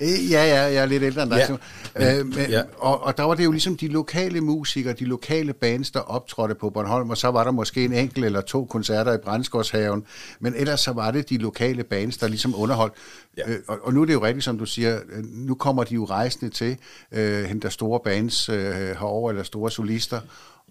[0.30, 1.46] ja, ja, jeg er lidt ældre end dig.
[1.48, 1.56] Ja,
[1.94, 2.62] men, øh, men, ja.
[2.78, 6.54] og, og der var det jo ligesom de lokale musikere, de lokale bands, der optrådte
[6.54, 10.04] på Bornholm, og så var der måske en enkelt eller to koncerter i Brændsgårdshaven,
[10.40, 12.94] men ellers så var det de lokale bands, der ligesom underholdt.
[13.36, 13.50] Ja.
[13.50, 15.94] Øh, og, og nu er det jo rigtigt, som du siger, øh, nu kommer de
[15.94, 16.76] jo rejsende til,
[17.12, 20.20] øh, henter store bands øh, herover eller store solister,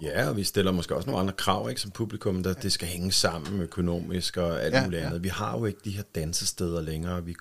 [0.01, 2.87] Ja, og vi stiller måske også nogle andre krav ikke, som publikum, der det skal
[2.87, 5.15] hænge sammen økonomisk og alt ja, muligt andet.
[5.15, 5.21] Ja.
[5.21, 7.25] Vi har jo ikke de her dansesteder længere.
[7.25, 7.35] Vi,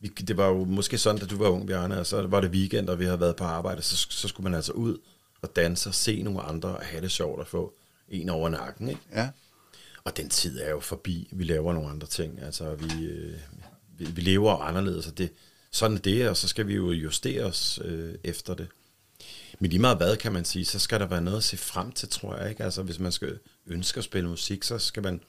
[0.00, 2.50] vi, det var jo måske sådan, da du var ung, Bjarne, og så var det
[2.50, 4.98] weekend, og vi havde været på arbejde, så, så skulle man altså ud
[5.42, 7.74] og danse og se nogle andre og have det sjovt at få
[8.08, 8.88] en over nakken.
[8.88, 9.00] Ikke?
[9.12, 9.28] Ja.
[10.04, 11.28] Og den tid er jo forbi.
[11.32, 12.42] Vi laver nogle andre ting.
[12.42, 13.34] Altså, vi, øh,
[13.98, 15.30] vi, vi lever anderledes, og det,
[15.70, 18.68] sådan er det, og så skal vi jo justere os øh, efter det.
[19.58, 21.92] Men lige meget hvad, kan man sige, så skal der være noget at se frem
[21.92, 22.50] til, tror jeg.
[22.50, 22.64] Ikke?
[22.64, 25.20] Altså, hvis man skal ønske at spille musik, så skal man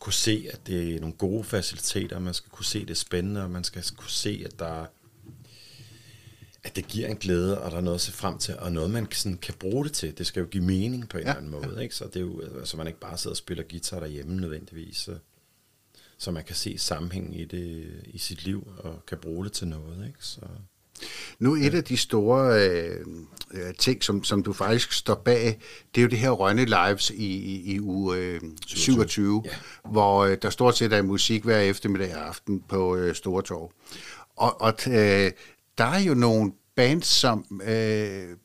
[0.00, 3.50] kunne se, at det er nogle gode faciliteter, man skal kunne se, det spændende, og
[3.50, 4.86] man skal kunne se, at der
[6.62, 8.90] at det giver en glæde, og der er noget at se frem til, og noget,
[8.90, 10.18] man sådan kan bruge det til.
[10.18, 11.80] Det skal jo give mening på en ja, eller anden måde, ja.
[11.80, 11.94] ikke?
[11.94, 15.18] Så det er jo, altså, man ikke bare sidder og spiller guitar derhjemme nødvendigvis, så,
[16.18, 19.68] så man kan se sammenhængen i det i sit liv, og kan bruge det til
[19.68, 20.18] noget, ikke?
[20.20, 20.40] Så
[21.38, 22.96] nu et af de store øh,
[23.54, 25.58] øh, ting, som, som du faktisk står bag,
[25.94, 29.50] det er jo det her Rønne Lives i, i, i uge øh, 27, ja.
[29.90, 33.72] hvor øh, der stort set er musik hver eftermiddag og aften på øh, Stortorv.
[34.36, 35.30] Og, og øh,
[35.78, 38.36] der er jo nogle bands, som øh,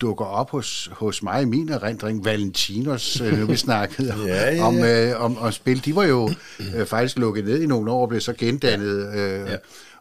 [0.00, 4.64] dukker op hos, hos mig i min erindring, Valentinos, øh, vi snakkede ja, ja.
[4.64, 5.84] om, øh, om, om spil.
[5.84, 6.30] De var jo
[6.76, 9.14] øh, faktisk lukket ned i nogle år og blev så gendannet.
[9.14, 9.56] Øh, ja.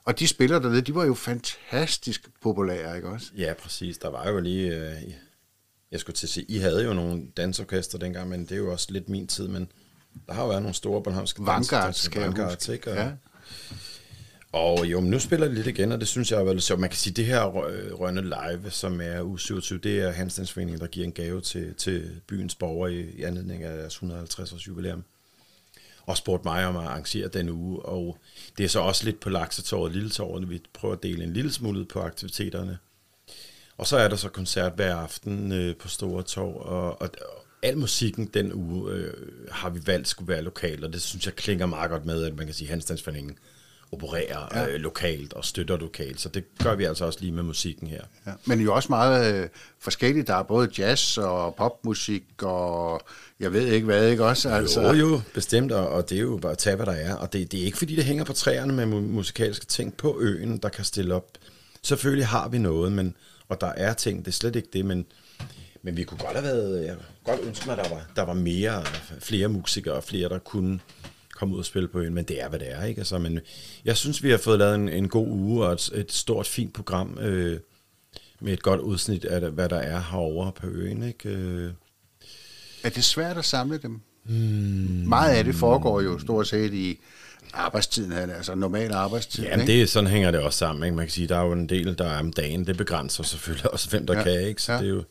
[0.05, 3.27] Og de spillere dernede, de var jo fantastisk populære, ikke også?
[3.37, 3.97] Ja, præcis.
[3.97, 4.75] Der var jo lige...
[4.75, 5.13] Øh,
[5.91, 8.71] jeg skulle til at sige, I havde jo nogle dansorkester dengang, men det er jo
[8.71, 9.71] også lidt min tid, men
[10.27, 12.91] der har jo været nogle store bornholmske Vanguard, skal Vanguard, jeg ikke?
[12.91, 13.11] Og, ja.
[14.51, 16.79] Og jo, men nu spiller jeg lidt igen, og det synes jeg er veldig sjovt.
[16.79, 17.43] Man kan sige, at det her
[17.93, 22.21] Rønne Live, som er u 27, det er Hansdagsforeningen, der giver en gave til, til
[22.27, 25.03] byens borgere i, i anledning af deres 150 års jubilæum
[26.05, 28.17] og spurgte mig om at arrangere den uge, og
[28.57, 31.51] det er så også lidt på Laksetåret Lille Torvet, vi prøver at dele en lille
[31.51, 32.77] smule på aktiviteterne.
[33.77, 37.45] Og så er der så koncert hver aften øh, på Store Torv, og, og, og
[37.61, 39.13] al musikken den uge øh,
[39.51, 42.35] har vi valgt skulle være lokal, og det synes jeg klinger meget godt med, at
[42.35, 43.37] man kan sige, at Hansdagsforeningen
[43.91, 44.67] opererer ja.
[44.67, 46.21] øh, lokalt og støtter lokalt.
[46.21, 48.01] Så det gør vi altså også lige med musikken her.
[48.27, 48.31] Ja.
[48.45, 49.49] Men jo også meget øh,
[49.79, 50.27] forskelligt.
[50.27, 53.01] Der er både jazz og popmusik og
[53.39, 54.49] jeg ved ikke hvad, ikke også?
[54.49, 54.81] Altså.
[54.81, 57.15] Jo, jo, bestemt, og, og det er jo bare at tage, hvad der er.
[57.15, 60.57] Og det, det er ikke fordi, det hænger på træerne med musikalske ting på øen,
[60.57, 61.27] der kan stille op.
[61.83, 63.15] Selvfølgelig har vi noget, men,
[63.49, 65.05] og der er ting, det er slet ikke det, men,
[65.83, 68.33] men vi kunne godt have været, jeg godt ønske mig, at der var, der var
[68.33, 68.83] mere,
[69.19, 70.79] flere musikere og flere, der kunne
[71.41, 72.99] komme ud og spille på øen, men det er, hvad det er, ikke?
[72.99, 73.39] Altså, men
[73.85, 76.73] jeg synes, vi har fået lavet en, en god uge og et, et stort, fint
[76.73, 77.59] program øh,
[78.39, 81.29] med et godt udsnit af, hvad der er herovre på øen, ikke?
[81.29, 81.71] Øh.
[82.83, 84.01] Er det svært at samle dem?
[84.23, 85.03] Hmm.
[85.07, 86.99] Meget af det foregår jo stort set i
[87.53, 89.43] arbejdstiden, altså normal arbejdstid.
[89.43, 90.83] Jamen, det, sådan hænger det også sammen.
[90.83, 90.95] Ikke?
[90.95, 92.67] Man kan sige, der er jo en del, der er om dagen.
[92.67, 94.23] Det begrænser selvfølgelig også, hvem der ja.
[94.23, 94.47] kan.
[94.47, 94.61] Ikke?
[94.61, 94.79] Så ja.
[94.79, 95.03] det er jo,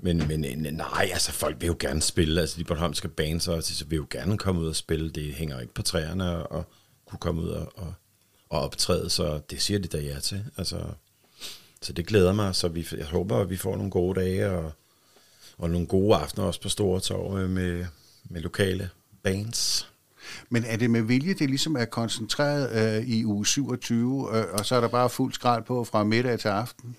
[0.00, 2.40] men, men nej, altså folk vil jo gerne spille.
[2.40, 5.10] Altså de bornholmske bands også, så vil jo gerne komme ud og spille.
[5.10, 6.64] Det hænger ikke på træerne og, og
[7.06, 7.94] kunne komme ud og, og,
[8.48, 10.44] og optræde, så det siger de da ja til.
[10.56, 10.84] Altså,
[11.82, 14.72] så det glæder mig, så vi, jeg håber, at vi får nogle gode dage og,
[15.58, 17.86] og nogle gode aftener også på Store Torv øh, med,
[18.24, 18.90] med lokale
[19.22, 19.88] bands.
[20.48, 24.66] Men er det med vilje, det ligesom er koncentreret øh, i uge 27, øh, og
[24.66, 26.96] så er der bare fuld skrald på fra middag til aften?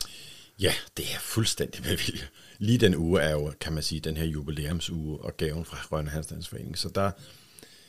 [0.60, 4.18] Ja, det er fuldstændig med vilje lige den uge er jo, kan man sige, den
[4.18, 6.78] her jubilæumsuge og gaven fra Rønne Handstandsforening.
[6.78, 7.12] Så der,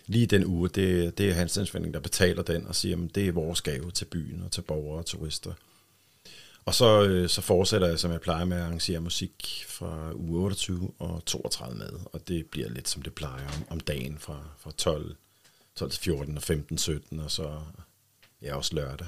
[0.07, 3.33] lige den uge, det, det er Handstandsforeningen, der betaler den og siger, at det er
[3.33, 5.53] vores gave til byen og til borgere og turister.
[6.64, 10.40] Og så, øh, så fortsætter jeg, som jeg plejer med at arrangere musik fra uge
[10.44, 14.42] 28 og 32 med, og det bliver lidt som det plejer om, om dagen fra,
[14.59, 15.16] fra 12,
[15.77, 17.61] 12 til 14 og 15, 17, og så
[18.42, 19.07] ja, også lørdag.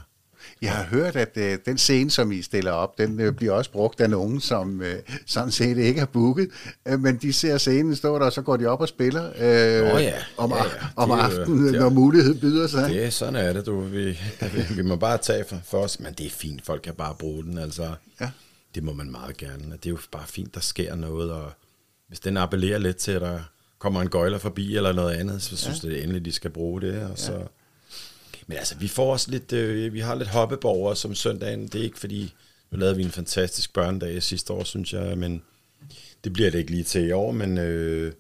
[0.63, 3.71] Jeg har hørt, at øh, den scene, som I stiller op, den øh, bliver også
[3.71, 4.95] brugt af nogen, som øh,
[5.27, 6.49] sådan set ikke har booket,
[6.89, 9.95] øh, men de ser scenen stå der, og så går de op og spiller øh,
[9.95, 10.15] oh, ja.
[10.37, 10.63] om, ja, ja.
[10.97, 12.91] om aftenen, når mulighed byder sig.
[12.91, 13.81] Det sådan er det, du.
[13.81, 14.19] Vi,
[14.77, 17.45] vi må bare tage for, for os, men det er fint, folk kan bare bruge
[17.45, 17.95] den, altså.
[18.21, 18.31] Ja.
[18.75, 19.73] Det må man meget gerne.
[19.73, 21.53] Det er jo bare fint, der sker noget, og
[22.09, 23.39] hvis den appellerer lidt til, at der
[23.79, 25.89] kommer en gøjler forbi eller noget andet, så synes ja.
[25.89, 27.03] det endelig, de skal bruge det.
[27.03, 27.47] Og så.
[28.47, 31.69] Men altså, vi får også lidt, øh, vi har lidt hoppeborger som søndagen.
[31.69, 32.35] Det er ikke fordi,
[32.71, 35.43] nu lavede vi en fantastisk børnedag sidste år, synes jeg, men
[36.25, 38.13] det bliver det ikke lige til i år, men øh,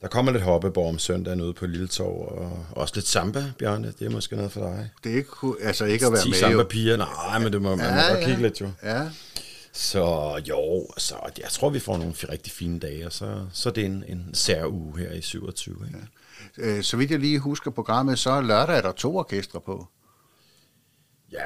[0.00, 3.92] der kommer lidt hoppeborg om søndagen ude på Lille Torv, og også lidt samba, Bjarne.
[3.98, 4.90] Det er måske noget for dig.
[5.04, 6.34] Det er ikke, altså ikke at være 10 med.
[6.34, 8.24] 10 samba-piger, nej, men det må, man ja, må ja.
[8.24, 8.70] kigge lidt jo.
[8.82, 9.08] Ja.
[9.72, 13.72] Så jo, så jeg tror, vi får nogle rigtig fine dage, og så, så er
[13.72, 15.76] det en, en sær uge her i 27.
[15.86, 15.98] Ikke?
[15.98, 16.04] Ja.
[16.58, 19.88] Øh, så vidt jeg lige husker programmet, så lørdag er der to orkestre på.
[21.32, 21.38] Ja,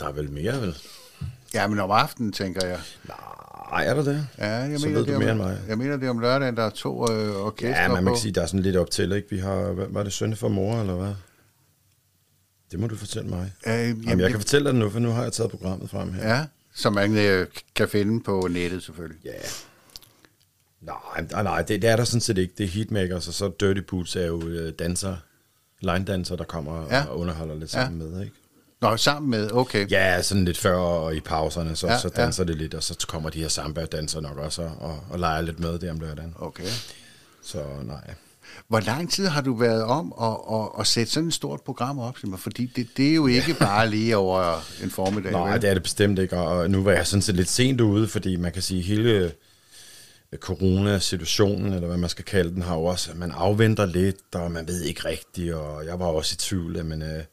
[0.00, 0.76] der er vel mere, vel?
[1.54, 2.78] Ja, men om aftenen, tænker jeg.
[3.70, 4.28] Nej, er der det?
[4.38, 5.60] Ja, jeg så mener, ved det du mere om, end mig.
[5.68, 8.10] Jeg mener, det er om lørdagen, der er to øh, orkestre Ja, man på.
[8.10, 9.30] kan sige, der er sådan lidt op til, ikke?
[9.30, 11.14] Vi har, hvad, var det sønne for mor, eller hvad?
[12.70, 13.52] Det må du fortælle mig.
[13.66, 16.12] Øh, jamen, Jamen, jeg kan fortælle dig nu, for nu har jeg taget programmet frem
[16.12, 16.28] her.
[16.34, 19.20] Ja, som man øh, kan finde på nettet selvfølgelig.
[19.24, 19.30] Ja.
[20.82, 22.54] Nej, nej, nej det, det er der sådan set ikke.
[22.58, 25.16] Det er Hitmakers, og så Dirty Boots er jo øh, danser,
[25.80, 27.04] line-danser, der kommer ja.
[27.04, 28.08] og underholder lidt sammen ja.
[28.08, 28.36] med, ikke?
[28.80, 29.90] Nå, sammen med, okay.
[29.90, 32.48] Ja, sådan lidt før og i pauserne, så, ja, så danser ja.
[32.48, 35.78] det lidt, og så kommer de her samba-danser nok også og, og leger lidt med
[35.78, 36.34] det om lørdagen.
[36.38, 36.68] Okay.
[37.42, 38.14] Så nej.
[38.68, 41.98] Hvor lang tid har du været om at, at, at sætte sådan et stort program
[41.98, 42.38] op, Simon?
[42.38, 45.32] Fordi det, det er jo ikke bare lige over en formiddag.
[45.32, 45.62] Nej, vel?
[45.62, 48.36] det er det bestemt ikke, og nu var jeg sådan set lidt sent ude, fordi
[48.36, 49.32] man kan sige, hele
[50.36, 54.68] coronasituationen, eller hvad man skal kalde den, har jo også, man afventer lidt, og man
[54.68, 57.24] ved ikke rigtigt, og jeg var også i tvivl, men øh,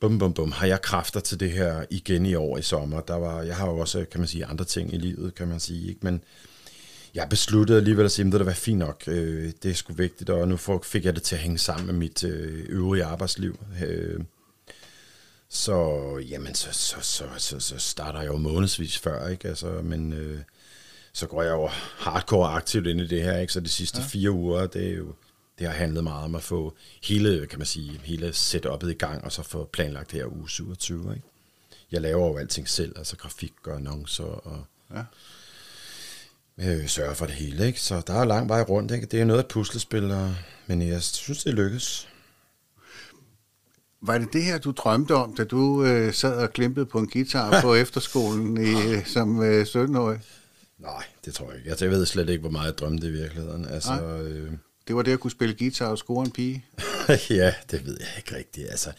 [0.00, 3.00] bum, bum, bum, har jeg kræfter til det her igen i år i sommer?
[3.00, 5.60] Der var, jeg har jo også, kan man sige, andre ting i livet, kan man
[5.60, 6.00] sige, ikke?
[6.02, 6.22] men
[7.14, 10.30] jeg besluttede alligevel at sige, at det var fint nok, øh, det er sgu vigtigt,
[10.30, 13.58] og nu fik jeg det til at hænge sammen med mit øh, øvrige arbejdsliv.
[13.82, 14.20] Øh,
[15.48, 15.98] så,
[16.30, 19.48] jamen, så, så, så, så, så starter jeg jo månedsvis før, ikke?
[19.48, 20.40] Altså, men øh,
[21.18, 21.66] så går jeg jo
[21.98, 23.52] hardcore aktivt ind i det her, ikke?
[23.52, 24.06] Så de sidste ja.
[24.06, 25.14] fire uger, det er jo,
[25.58, 29.24] det har handlet meget om at få hele, kan man sige, hele setup'et i gang,
[29.24, 31.26] og så få planlagt her uge 27, ikke?
[31.92, 35.02] Jeg laver jo alting selv, altså grafik og annoncer, og ja.
[36.58, 37.80] øh, sørger for det hele, ikke?
[37.80, 39.06] Så der er lang vej rundt, ikke?
[39.06, 40.34] Det er noget af et puslespil, og,
[40.66, 42.08] men jeg synes, det lykkes.
[44.00, 47.08] Var det det her, du drømte om, da du øh, sad og klimpede på en
[47.08, 50.20] guitar på efterskolen i, som øh, 17-årig?
[50.78, 51.70] Nej, det tror jeg ikke.
[51.70, 53.64] Altså, jeg ved slet ikke, hvor meget jeg drømte i virkeligheden.
[53.64, 54.52] Altså, øh...
[54.88, 56.64] Det var det at kunne spille guitar og score en pige?
[57.30, 58.70] ja, det ved jeg ikke rigtigt.
[58.70, 58.92] Altså,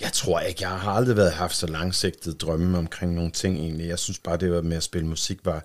[0.00, 3.88] jeg tror ikke, jeg har aldrig været haft så langsigtet drømme omkring nogle ting egentlig.
[3.88, 5.64] Jeg synes bare, det var med at spille musik var,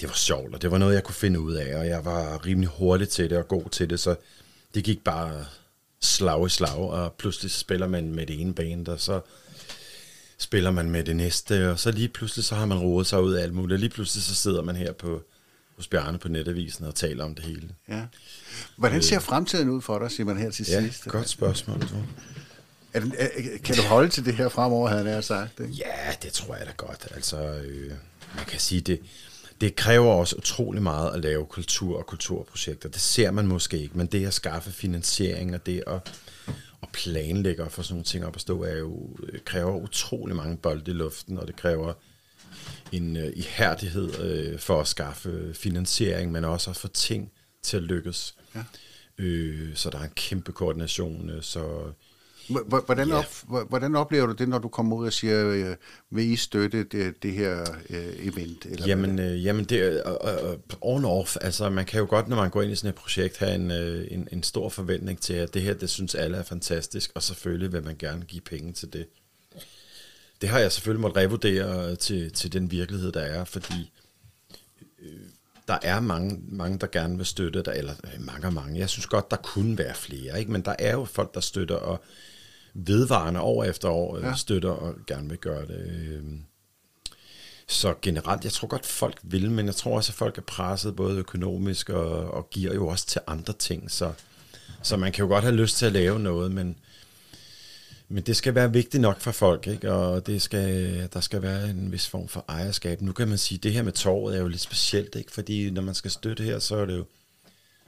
[0.00, 2.46] det var sjovt, og det var noget, jeg kunne finde ud af, og jeg var
[2.46, 4.16] rimelig hurtig til det og god til det, så
[4.74, 5.46] det gik bare
[6.00, 9.20] slag i slag, og pludselig spiller man med det ene band, og så
[10.38, 13.34] spiller man med det næste, og så lige pludselig så har man rodet sig ud
[13.34, 15.22] af alt muligt, lige pludselig så sidder man her på,
[15.76, 17.68] hos Bjarne på netavisen og taler om det hele.
[17.88, 18.02] Ja.
[18.76, 21.04] Hvordan ser fremtiden ud for dig, Simon, her til ja, sidst?
[21.04, 21.86] godt spørgsmål, du.
[22.92, 23.28] Er den, er,
[23.64, 25.60] kan du holde til det her fremover, havde jeg sagt?
[25.60, 25.72] Ikke?
[25.72, 27.08] Ja, det tror jeg da godt.
[27.14, 27.92] Altså, øh,
[28.36, 29.00] man kan sige, det,
[29.60, 32.88] det kræver også utrolig meget at lave kultur og kulturprojekter.
[32.88, 36.12] Det ser man måske ikke, men det at skaffe finansiering og det at,
[36.96, 40.56] at planlægge og få sådan nogle ting op at stå, er jo, kræver utrolig mange
[40.56, 41.92] bolde i luften, og det kræver
[42.92, 47.32] en uh, ihærdighed uh, for at skaffe finansiering, men også at få ting
[47.62, 48.34] til at lykkes.
[48.54, 48.64] Ja.
[49.18, 51.92] Øh, så der er en kæmpe koordination, uh, så
[52.48, 53.24] Hvordan, op,
[53.68, 55.76] hvordan oplever du det, når du kommer ud og siger, øh,
[56.10, 58.66] vil I støtte det, det her øh, event?
[58.66, 61.36] Eller jamen, øh, jamen det er on off.
[61.40, 63.70] Altså, man kan jo godt, når man går ind i sådan et projekt, have en,
[63.70, 67.22] uh, en, en stor forventning til, at det her, det synes alle er fantastisk, og
[67.22, 69.06] selvfølgelig vil man gerne give penge til det.
[70.40, 73.92] Det har jeg selvfølgelig måttet revurdere til, til den virkelighed, der er, fordi
[75.02, 75.20] øh,
[75.68, 78.78] der er mange, mange, der gerne vil støtte, der, eller mange og mange.
[78.78, 80.52] Jeg synes godt, der kunne være flere, ikke?
[80.52, 82.04] men der er jo folk, der støtter, og
[82.76, 84.34] vedvarende år efter år ja.
[84.34, 86.08] støtter og gerne vil gøre det.
[86.10, 86.42] Øhm.
[87.68, 90.96] Så generelt, jeg tror godt, folk vil, men jeg tror også, at folk er presset
[90.96, 93.90] både økonomisk og, og giver jo også til andre ting.
[93.90, 94.12] Så,
[94.82, 96.76] så man kan jo godt have lyst til at lave noget, men,
[98.08, 99.92] men det skal være vigtigt nok for folk, ikke?
[99.92, 103.02] og det skal, der skal være en vis form for ejerskab.
[103.02, 105.32] Nu kan man sige, at det her med torvet er jo lidt specielt, ikke?
[105.32, 107.04] fordi når man skal støtte her, så er det jo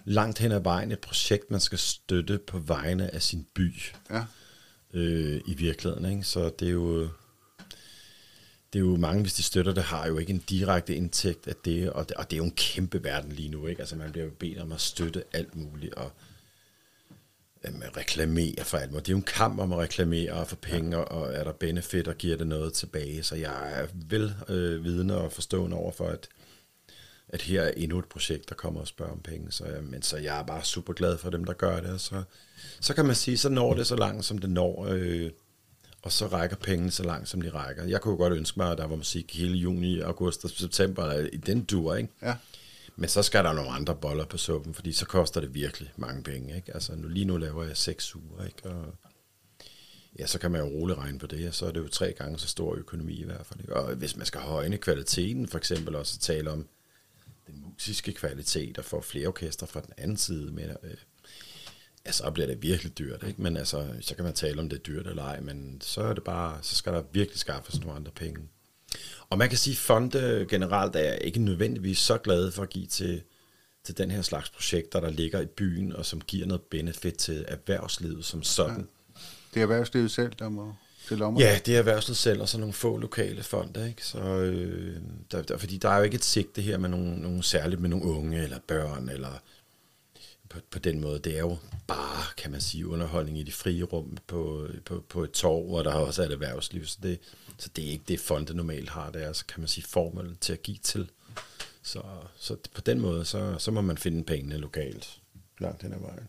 [0.04, 3.74] langt hen ad vejen et projekt, man skal støtte på vegne af sin by.
[4.10, 4.24] Ja
[4.94, 6.12] øh, i virkeligheden.
[6.12, 6.24] Ikke?
[6.24, 7.08] Så det er jo
[8.72, 11.54] det er jo mange, hvis de støtter det, har jo ikke en direkte indtægt af
[11.64, 13.80] det, og det, og det er jo en kæmpe verden lige nu, ikke?
[13.80, 16.12] Altså man bliver jo bedt om at støtte alt muligt, og
[17.64, 19.06] jamen, reklamere for alt muligt.
[19.06, 22.08] Det er jo en kamp om at reklamere og få penge, og er der benefit,
[22.08, 23.22] og giver det noget tilbage.
[23.22, 26.28] Så jeg er vel øh, vidne og forstående over for, at
[27.28, 29.52] at her er endnu et projekt, der kommer og spørger om penge.
[29.52, 31.90] Så, men så jeg er bare super glad for dem, der gør det.
[31.90, 32.22] Og så,
[32.80, 34.86] så kan man sige, så når det så langt, som det når.
[34.90, 35.30] Øh,
[36.02, 37.84] og så rækker pengene så langt, som de rækker.
[37.84, 41.36] Jeg kunne godt ønske mig, at der var musik hele juni, august og september i
[41.36, 42.12] den dur, ikke?
[42.22, 42.34] Ja.
[42.96, 46.22] Men så skal der nogle andre boller på suppen, fordi så koster det virkelig mange
[46.22, 46.74] penge, ikke?
[46.74, 48.68] Altså nu, lige nu laver jeg seks uger, ikke?
[48.68, 48.94] Og
[50.18, 52.12] ja, så kan man jo roligt regne på det, og så er det jo tre
[52.12, 53.60] gange så stor økonomi i hvert fald.
[53.60, 53.76] Ikke?
[53.76, 56.66] Og hvis man skal højne kvaliteten, for eksempel også tale om
[57.48, 60.90] den musiske kvalitet, og får flere orkester fra den anden side med, øh,
[62.04, 63.42] altså så bliver det virkelig dyrt, ikke?
[63.42, 66.14] Men altså, så kan man tale om det er dyrt eller ej, men så er
[66.14, 68.40] det bare, så skal der virkelig skaffes nogle andre penge.
[69.30, 72.86] Og man kan sige, at fonde generelt er ikke nødvendigvis så glade for at give
[72.86, 73.22] til,
[73.84, 77.44] til den her slags projekter, der ligger i byen, og som giver noget benefit til
[77.48, 78.76] erhvervslivet som sådan.
[78.76, 79.20] Ja.
[79.54, 80.74] Det er erhvervslivet selv, der må
[81.08, 81.40] til lommer.
[81.40, 84.06] Ja, det er erhvervslivet selv, og så nogle få lokale fonde, ikke?
[84.06, 84.96] Så, øh,
[85.30, 87.88] der, der, fordi der er jo ikke et sigte her med nogle, nogle særligt med
[87.90, 89.42] nogle unge, eller børn, eller
[90.48, 91.18] på, på den måde.
[91.18, 95.24] Det er jo bare, kan man sige, underholdning i de frie rum på, på, på
[95.24, 96.86] et torv, hvor der også er et erhvervsliv.
[96.86, 97.18] Så det,
[97.58, 99.10] så det er ikke det, fonde normalt har.
[99.10, 101.10] Det er, så kan man sige, formel til at give til.
[101.82, 102.02] Så,
[102.38, 105.20] så på den måde, så, så må man finde pengene lokalt
[105.60, 106.28] langt hen ad vejen.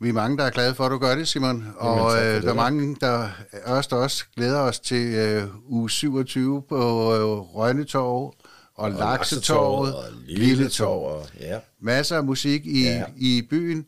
[0.00, 1.56] Vi er mange, der er glade for, at du gør det, Simon.
[1.56, 3.30] Jamen, og øh, der er mange, der
[3.64, 6.76] også, også glæder os til øh, uge 27 på
[7.14, 8.34] øh, Rønnetorv og,
[8.74, 11.26] og Laksetorvet, og Lille Torv.
[11.40, 11.58] Ja.
[11.80, 13.04] Masser af musik i, ja.
[13.16, 13.86] i byen.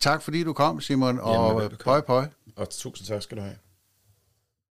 [0.00, 2.26] Tak fordi du kom, Simon, og Jamen, pøj pøj.
[2.56, 3.54] Og tusind tak skal du have.